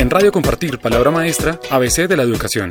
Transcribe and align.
En 0.00 0.08
Radio 0.08 0.32
Compartir, 0.32 0.78
palabra 0.78 1.10
maestra, 1.10 1.60
ABC 1.70 2.08
de 2.08 2.16
la 2.16 2.22
educación. 2.22 2.70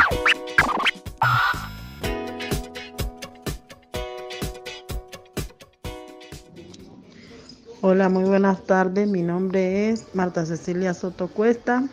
Hola, 7.82 8.10
muy 8.10 8.24
buenas 8.24 8.66
tardes. 8.66 9.08
Mi 9.08 9.22
nombre 9.22 9.90
es 9.90 10.08
Marta 10.16 10.44
Cecilia 10.48 10.96
Soto 10.96 11.28
Cuesta. 11.28 11.88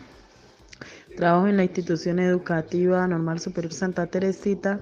Trabajo 1.15 1.45
en 1.45 1.57
la 1.57 1.65
institución 1.65 2.17
educativa 2.17 3.05
Normal 3.05 3.39
Superior 3.39 3.73
Santa 3.73 4.07
Teresita, 4.07 4.79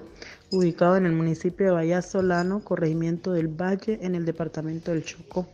ubicado 0.50 0.96
en 0.96 1.04
el 1.04 1.12
municipio 1.12 1.66
de 1.66 1.72
Bahía 1.72 2.00
Solano, 2.00 2.60
corregimiento 2.64 3.32
del 3.32 3.48
Valle, 3.48 3.98
en 4.00 4.14
el 4.14 4.24
departamento 4.24 4.92
del 4.92 5.04
Chocó. 5.04 5.46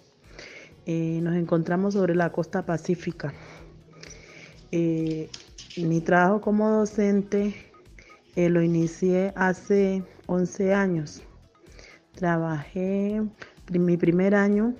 Eh, 0.86 1.18
nos 1.24 1.34
encontramos 1.34 1.94
sobre 1.94 2.14
la 2.14 2.30
costa 2.30 2.64
pacífica. 2.64 3.34
Eh, 4.72 5.30
mi 5.76 6.00
trabajo 6.00 6.40
como 6.40 6.70
docente 6.70 7.54
eh, 8.36 8.48
lo 8.48 8.62
inicié 8.62 9.32
hace 9.36 10.02
11 10.26 10.72
años. 10.72 11.22
Trabajé 12.14 13.22
mi 13.70 13.98
primer 13.98 14.34
año 14.34 14.74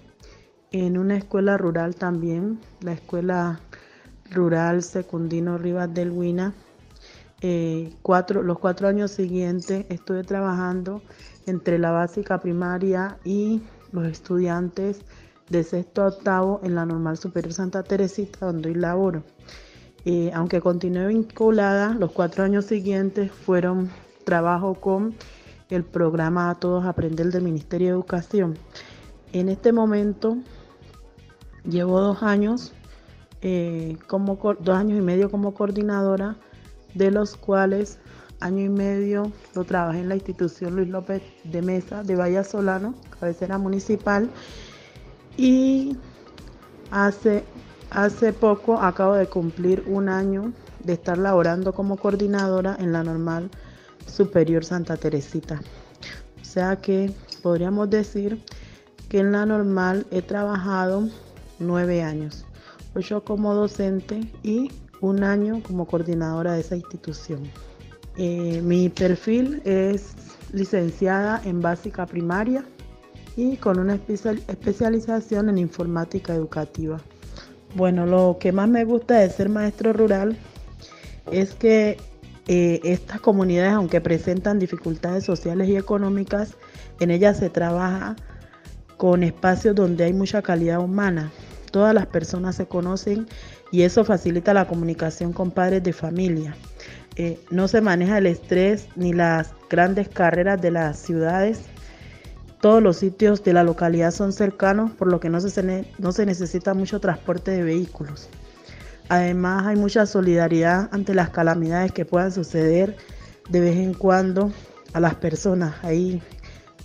en 0.71 0.97
una 0.97 1.19
escuela 1.19 1.59
rural 1.59 1.95
también, 1.95 2.59
la 2.81 2.93
escuela 2.93 3.61
rural 4.31 4.83
Secundino 4.83 5.59
Rivas 5.59 5.93
del 5.93 6.11
Huina. 6.11 6.55
cuatro, 8.01 8.43
los 8.43 8.59
cuatro 8.59 8.89
años 8.89 9.11
siguientes 9.11 9.85
estuve 9.91 10.25
trabajando 10.25 11.03
entre 11.47 11.79
la 11.79 11.91
básica 11.91 12.41
primaria 12.41 13.19
y 13.25 13.61
los 13.93 14.07
estudiantes 14.07 15.03
de 15.51 15.63
sexto 15.65 16.03
a 16.03 16.09
octavo 16.09 16.61
en 16.65 16.75
la 16.75 16.87
Normal 16.87 17.19
Superior 17.19 17.53
Santa 17.53 17.83
Teresita, 17.83 18.47
donde 18.47 18.71
hoy 18.71 18.75
laboro. 18.77 19.23
Aunque 20.35 20.61
continué 20.61 21.07
vinculada, 21.07 21.95
los 21.95 22.11
cuatro 22.13 22.43
años 22.45 22.65
siguientes 22.65 23.31
fueron 23.31 23.91
trabajo 24.25 24.75
con 24.75 25.15
el 25.71 25.85
programa 25.85 26.51
A 26.51 26.55
Todos 26.57 26.85
Aprender 26.85 27.31
del 27.31 27.43
Ministerio 27.43 27.89
de 27.89 27.93
Educación. 27.95 28.59
En 29.33 29.49
este 29.49 29.73
momento 29.73 30.37
llevo 31.65 32.01
dos 32.01 32.23
años, 32.23 32.73
eh, 33.41 33.97
como, 34.07 34.37
dos 34.61 34.77
años 34.77 34.99
y 34.99 35.03
medio 35.03 35.31
como 35.31 35.55
coordinadora, 35.55 36.37
de 36.95 37.11
los 37.11 37.37
cuales 37.37 37.99
año 38.41 38.65
y 38.65 38.69
medio 38.69 39.33
lo 39.55 39.65
trabajé 39.65 40.01
en 40.01 40.09
la 40.09 40.17
institución 40.17 40.77
Luis 40.77 40.89
López 40.89 41.23
de 41.45 41.63
Mesa 41.63 42.03
de 42.03 42.17
Valle 42.17 42.45
Solano, 42.45 42.95
cabecera 43.19 43.57
municipal, 43.57 44.29
y 45.37 45.97
hace, 46.91 47.45
hace 47.95 48.33
poco 48.33 48.81
acabo 48.81 49.15
de 49.15 49.27
cumplir 49.27 49.85
un 49.87 50.09
año 50.09 50.53
de 50.85 50.95
estar 50.95 51.19
laborando 51.19 51.73
como 51.73 51.97
coordinadora 51.97 52.77
en 52.79 52.93
la 52.93 53.05
normal 53.05 53.51
superior 54.07 54.65
Santa 54.65 54.97
Teresita. 54.97 55.61
O 56.41 56.45
sea 56.45 56.77
que 56.77 57.13
podríamos 57.43 57.91
decir 57.91 58.43
que 59.09 59.19
en 59.19 59.33
la 59.33 59.47
normal 59.47 60.07
he 60.11 60.23
trabajado 60.23 61.09
nueve 61.59 62.03
años, 62.03 62.45
ocho 62.95 63.23
como 63.25 63.55
docente 63.55 64.21
y 64.43 64.71
un 65.01 65.25
año 65.25 65.63
como 65.63 65.87
coordinadora 65.87 66.55
de 66.55 66.61
esa 66.61 66.77
institución. 66.77 67.43
Eh, 68.17 68.61
mi 68.63 68.89
perfil 68.89 69.63
es 69.65 70.15
licenciada 70.53 71.41
en 71.45 71.61
básica 71.61 72.07
primaria 72.07 72.65
y 73.37 73.57
con 73.57 73.79
una 73.79 73.95
especialización 73.95 75.49
en 75.49 75.59
informática 75.59 76.35
educativa. 76.35 77.01
Bueno, 77.75 78.07
lo 78.07 78.37
que 78.39 78.53
más 78.53 78.69
me 78.69 78.85
gusta 78.85 79.19
de 79.19 79.31
ser 79.31 79.49
maestro 79.49 79.93
rural 79.93 80.37
es 81.31 81.55
que 81.55 81.97
eh, 82.49 82.81
estas 82.85 83.21
comunidades, 83.21 83.73
aunque 83.73 84.01
presentan 84.01 84.59
dificultades 84.59 85.25
sociales 85.25 85.69
y 85.69 85.77
económicas, 85.77 86.55
en 87.01 87.11
ellas 87.11 87.39
se 87.39 87.49
trabaja 87.49 88.17
con 88.97 89.23
espacios 89.23 89.75
donde 89.75 90.05
hay 90.05 90.13
mucha 90.13 90.43
calidad 90.43 90.81
humana. 90.81 91.33
Todas 91.71 91.95
las 91.95 92.07
personas 92.07 92.57
se 92.57 92.67
conocen 92.67 93.27
y 93.71 93.83
eso 93.83 94.05
facilita 94.05 94.53
la 94.53 94.67
comunicación 94.67 95.33
con 95.33 95.51
padres 95.51 95.83
de 95.83 95.95
familia. 95.95 96.55
Eh, 97.17 97.39
no 97.51 97.69
se 97.69 97.81
maneja 97.81 98.19
el 98.19 98.27
estrés 98.27 98.89
ni 98.97 99.13
las 99.13 99.55
grandes 99.71 100.09
carreras 100.09 100.61
de 100.61 100.71
las 100.71 100.99
ciudades 100.99 101.61
todos 102.63 102.81
los 102.81 102.97
sitios 102.97 103.43
de 103.43 103.53
la 103.53 103.65
localidad 103.65 104.13
son 104.13 104.33
cercanos, 104.33 104.93
por 104.93 105.09
lo 105.09 105.19
que 105.19 105.29
no 105.29 105.41
se, 105.41 105.85
no 105.99 106.13
se 106.13 106.25
necesita 106.25 106.75
mucho 106.75 107.01
transporte 107.01 107.51
de 107.51 107.65
vehículos. 107.65 108.29
Además, 109.09 109.67
hay 109.67 109.75
mucha 109.75 110.07
solidaridad 110.07 110.89
ante 110.93 111.13
las 111.13 111.31
calamidades 111.31 111.91
que 111.91 112.05
puedan 112.05 112.31
suceder 112.31 112.97
de 113.51 113.61
vez 113.61 113.77
en 113.79 113.95
cuando 113.95 114.53
a 114.93 115.01
las 115.01 115.17
personas. 115.17 115.75
Hay 115.83 116.23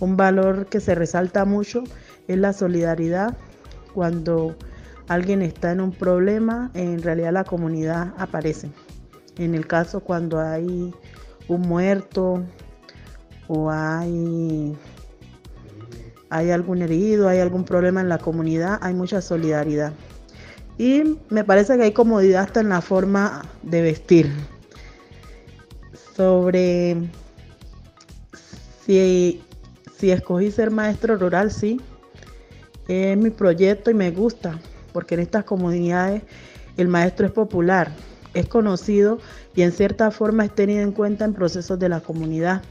un 0.00 0.16
valor 0.16 0.66
que 0.66 0.80
se 0.80 0.96
resalta 0.96 1.44
mucho, 1.44 1.84
es 2.26 2.38
la 2.38 2.52
solidaridad. 2.52 3.36
Cuando 3.94 4.56
alguien 5.06 5.42
está 5.42 5.70
en 5.70 5.80
un 5.80 5.92
problema, 5.92 6.72
en 6.74 7.00
realidad 7.00 7.32
la 7.32 7.44
comunidad 7.44 8.14
aparece. 8.18 8.72
En 9.36 9.54
el 9.54 9.68
caso 9.68 10.00
cuando 10.00 10.40
hay 10.40 10.92
un 11.46 11.60
muerto 11.60 12.42
o 13.46 13.70
hay 13.70 14.76
hay 16.30 16.50
algún 16.50 16.82
herido, 16.82 17.28
hay 17.28 17.38
algún 17.38 17.64
problema 17.64 18.00
en 18.00 18.08
la 18.08 18.18
comunidad, 18.18 18.78
hay 18.82 18.94
mucha 18.94 19.20
solidaridad. 19.20 19.92
Y 20.76 21.18
me 21.28 21.44
parece 21.44 21.76
que 21.76 21.84
hay 21.84 21.92
comodidad 21.92 22.42
hasta 22.42 22.60
en 22.60 22.68
la 22.68 22.80
forma 22.80 23.42
de 23.62 23.82
vestir. 23.82 24.30
Sobre 26.16 26.96
si, 28.84 29.42
si 29.96 30.10
escogí 30.10 30.50
ser 30.50 30.70
maestro 30.70 31.16
rural, 31.16 31.50
sí. 31.50 31.80
Es 32.86 33.18
mi 33.18 33.30
proyecto 33.30 33.90
y 33.90 33.94
me 33.94 34.10
gusta, 34.10 34.58
porque 34.92 35.14
en 35.14 35.20
estas 35.20 35.44
comunidades 35.44 36.22
el 36.78 36.88
maestro 36.88 37.26
es 37.26 37.32
popular, 37.32 37.90
es 38.32 38.46
conocido 38.48 39.18
y 39.54 39.62
en 39.62 39.72
cierta 39.72 40.10
forma 40.10 40.44
es 40.44 40.54
tenido 40.54 40.80
en 40.80 40.92
cuenta 40.92 41.24
en 41.24 41.34
procesos 41.34 41.78
de 41.78 41.88
la 41.88 42.00
comunidad. 42.00 42.62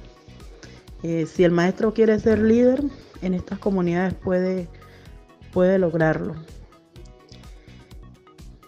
Eh, 1.04 1.26
si 1.26 1.44
el 1.44 1.52
maestro 1.52 1.94
quiere 1.94 2.20
ser 2.20 2.40
líder, 2.40 2.84
en 3.22 3.34
estas 3.34 3.60
comunidades 3.60 4.14
puede, 4.14 4.68
puede 5.52 5.80
lograrlo. 5.80 6.36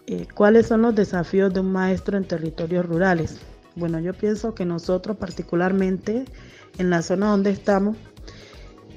Eh, 0.08 0.28
¿Cuáles 0.34 0.68
son 0.68 0.82
los 0.82 0.96
desafíos 0.96 1.54
de 1.54 1.60
un 1.60 1.72
maestro 1.72 2.18
en 2.18 2.28
territorios 2.28 2.86
rurales? 2.86 3.40
Bueno, 3.76 4.00
yo 4.00 4.14
pienso 4.14 4.56
que 4.56 4.66
nosotros 4.66 5.18
particularmente 5.18 6.26
en 6.78 6.90
la 6.90 7.02
zona 7.02 7.30
donde 7.30 7.52
estamos 7.52 7.96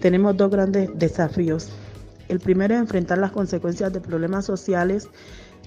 tenemos 0.01 0.37
dos 0.37 0.51
grandes 0.51 0.91
desafíos. 0.95 1.69
El 2.29 2.41
primero 2.41 2.75
es 2.75 2.81
enfrentar 2.81 3.19
las 3.19 3.31
consecuencias 3.31 3.93
de 3.93 4.01
problemas 4.01 4.45
sociales 4.45 5.09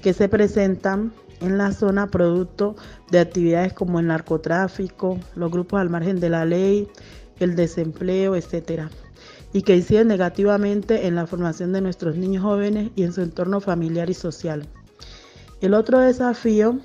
que 0.02 0.14
se 0.14 0.28
presentan 0.28 1.14
en 1.42 1.58
la 1.58 1.72
zona 1.72 2.08
producto 2.08 2.76
de 3.12 3.20
actividades 3.20 3.74
como 3.74 4.00
el 4.00 4.08
narcotráfico, 4.08 5.20
los 5.36 5.52
grupos 5.52 5.80
al 5.80 5.90
margen 5.90 6.20
de 6.20 6.30
la 6.30 6.44
ley, 6.44 6.88
el 7.40 7.56
desempleo, 7.56 8.36
etcétera 8.36 8.90
y 9.56 9.62
que 9.62 9.74
inciden 9.74 10.10
negativamente 10.10 11.08
en 11.08 11.16
la 11.16 11.28
formación 11.28 11.72
de 11.72 11.80
nuestros 11.80 12.18
niños 12.18 12.44
jóvenes 12.44 12.92
y 12.94 13.04
en 13.04 13.14
su 13.14 13.22
entorno 13.22 13.62
familiar 13.62 14.10
y 14.10 14.14
social. 14.14 14.68
El 15.62 15.74
otro 15.74 16.00
desafío 16.00 16.80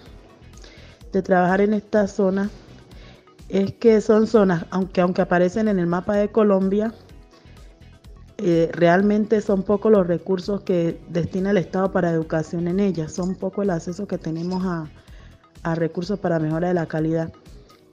de 1.12 1.20
trabajar 1.20 1.62
en 1.62 1.74
esta 1.74 2.06
zona 2.06 2.48
es 3.48 3.72
que 3.72 4.00
son 4.00 4.28
zonas, 4.28 4.66
aunque, 4.70 5.00
aunque 5.00 5.20
aparecen 5.20 5.66
en 5.66 5.80
el 5.80 5.88
mapa 5.88 6.14
de 6.14 6.28
Colombia, 6.28 6.94
eh, 8.38 8.70
realmente 8.72 9.40
son 9.40 9.64
pocos 9.64 9.90
los 9.90 10.06
recursos 10.06 10.60
que 10.60 11.00
destina 11.08 11.50
el 11.50 11.56
Estado 11.56 11.90
para 11.90 12.12
educación 12.12 12.68
en 12.68 12.78
ellas, 12.78 13.12
son 13.12 13.34
poco 13.34 13.62
el 13.62 13.70
acceso 13.70 14.06
que 14.06 14.16
tenemos 14.16 14.64
a, 14.64 14.88
a 15.64 15.74
recursos 15.74 16.20
para 16.20 16.38
mejora 16.38 16.68
de 16.68 16.74
la 16.74 16.86
calidad. 16.86 17.32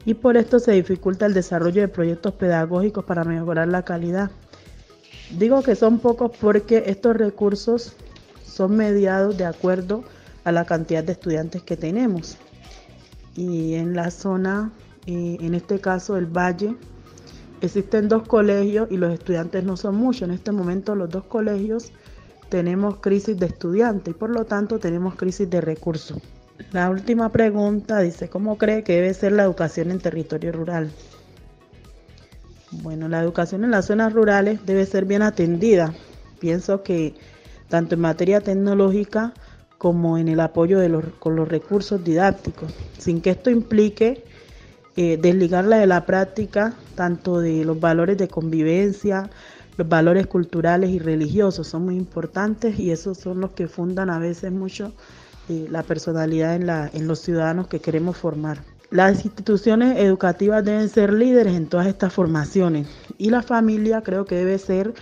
Y 0.07 0.13
por 0.13 0.38
esto 0.38 0.59
se 0.59 0.71
dificulta 0.71 1.25
el 1.25 1.33
desarrollo 1.33 1.81
de 1.81 1.89
proyectos 1.89 2.33
pedagógicos 2.36 3.04
para 3.04 3.25
mejorar 3.25 3.68
la 3.68 3.83
calidad. 3.83 4.31
Digo 5.38 5.62
que 5.63 5.75
son 5.75 6.00
pocos 6.00 6.31
porque 6.39 6.83
estos 6.86 7.18
recursos 7.18 7.92
son 8.45 8.77
mediados 8.77 9.38
de 9.38 9.44
acuerdo 9.44 10.06
a 10.45 10.54
la 10.54 10.63
cantidad 10.63 11.04
de 11.04 11.12
estudiantes 11.12 11.62
que 11.62 11.75
tenemos. 11.75 12.38
Y 13.36 13.74
en 13.74 13.98
la 13.98 14.09
zona, 14.09 14.71
en 15.07 15.54
este 15.54 15.81
caso 15.81 16.15
el 16.15 16.25
Valle, 16.25 16.77
existen 17.59 18.07
dos 18.07 18.25
colegios 18.30 18.88
y 18.89 18.95
los 18.95 19.13
estudiantes 19.13 19.65
no 19.65 19.75
son 19.75 19.95
muchos. 19.95 20.21
En 20.21 20.31
este 20.31 20.54
momento 20.54 20.95
los 20.95 21.09
dos 21.09 21.25
colegios 21.25 21.92
tenemos 22.48 23.00
crisis 23.01 23.38
de 23.38 23.48
estudiantes 23.48 24.15
y 24.15 24.18
por 24.18 24.30
lo 24.30 24.45
tanto 24.45 24.80
tenemos 24.80 25.15
crisis 25.15 25.50
de 25.50 25.59
recursos. 25.59 26.18
La 26.71 26.89
última 26.89 27.31
pregunta 27.31 28.00
dice, 28.00 28.30
¿cómo 28.30 28.57
cree 28.57 28.83
que 28.83 28.94
debe 28.94 29.13
ser 29.13 29.31
la 29.31 29.44
educación 29.44 29.92
en 29.92 30.00
territorio 30.00 30.51
rural? 30.51 30.92
Bueno, 32.71 33.07
la 33.07 33.21
educación 33.21 33.63
en 33.63 33.71
las 33.71 33.86
zonas 33.86 34.12
rurales 34.12 34.65
debe 34.65 34.86
ser 34.86 35.06
bien 35.06 35.21
atendida. 35.21 35.94
Pienso 36.39 36.83
que 36.83 37.15
tanto 37.69 37.95
en 37.95 38.01
materia 38.01 38.42
tecnológica 38.42 39.33
como 39.77 40.18
en 40.18 40.27
el 40.27 40.39
apoyo 40.39 40.80
de 40.80 40.89
los, 40.89 41.06
con 41.19 41.36
los 41.36 41.48
recursos 41.48 42.04
didácticos, 42.04 42.74
sin 42.98 43.21
que 43.21 43.30
esto 43.31 43.50
implique 43.50 44.24
eh, 44.95 45.18
desligarla 45.21 45.77
de 45.77 45.86
la 45.86 46.06
práctica 46.06 46.74
tanto 46.95 47.39
de 47.39 47.63
los 47.63 47.80
valores 47.80 48.18
de 48.18 48.27
convivencia, 48.27 49.30
los 49.77 49.88
valores 49.88 50.25
culturales 50.25 50.89
y 50.89 50.98
religiosos 50.98 51.68
son 51.68 51.86
muy 51.86 51.95
importantes 51.95 52.80
y 52.80 52.89
esos 52.89 53.19
son 53.19 53.39
los 53.39 53.51
que 53.51 53.68
fundan 53.68 54.09
a 54.09 54.18
veces 54.18 54.51
mucho 54.51 54.92
la 55.49 55.83
personalidad 55.83 56.55
en, 56.55 56.67
la, 56.67 56.89
en 56.94 57.07
los 57.07 57.19
ciudadanos 57.19 57.67
que 57.67 57.79
queremos 57.79 58.17
formar. 58.17 58.59
Las 58.89 59.25
instituciones 59.25 59.99
educativas 59.99 60.63
deben 60.63 60.89
ser 60.89 61.11
líderes 61.11 61.55
en 61.55 61.67
todas 61.67 61.88
estas 61.88 62.13
formaciones 62.13 62.88
y 63.17 63.29
la 63.29 63.41
familia 63.41 64.01
creo 64.01 64.25
que 64.25 64.35
debe 64.35 64.57
ser 64.57 64.94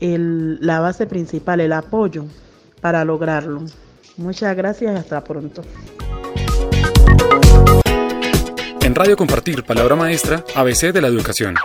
el, 0.00 0.58
la 0.64 0.80
base 0.80 1.06
principal, 1.06 1.60
el 1.60 1.72
apoyo 1.72 2.24
para 2.80 3.04
lograrlo. 3.04 3.62
Muchas 4.16 4.56
gracias 4.56 4.94
y 4.94 4.96
hasta 4.96 5.22
pronto. 5.22 5.62
En 8.82 8.94
Radio 8.94 9.16
Compartir, 9.16 9.64
Palabra 9.64 9.94
Maestra, 9.94 10.44
ABC 10.54 10.92
de 10.92 11.00
la 11.02 11.08
Educación. 11.08 11.56